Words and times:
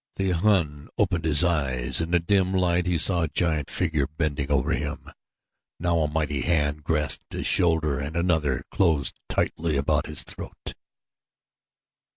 The 0.15 0.31
Hun 0.31 0.89
opened 0.97 1.25
his 1.25 1.43
eyes. 1.43 2.01
In 2.01 2.09
the 2.09 2.19
dim 2.19 2.53
light 2.55 2.87
he 2.87 2.97
saw 2.97 3.21
a 3.21 3.27
giant 3.27 3.69
figure 3.69 4.07
bending 4.07 4.49
over 4.49 4.71
him. 4.71 5.11
Now 5.79 5.99
a 5.99 6.09
mighty 6.11 6.41
hand 6.41 6.83
grasped 6.83 7.31
his 7.33 7.45
shoulder 7.45 7.99
and 7.99 8.15
another 8.15 8.65
closed 8.71 9.13
lightly 9.37 9.77
about 9.77 10.07
his 10.07 10.23
throat. 10.23 10.73